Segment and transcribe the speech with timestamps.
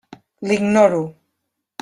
[0.47, 1.03] L'ignoro.